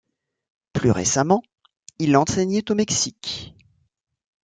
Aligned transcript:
Plus 0.73 0.89
récemment, 0.89 1.43
il 1.99 2.17
enseignait 2.17 2.71
au 2.71 2.73
Mexique. 2.73 3.53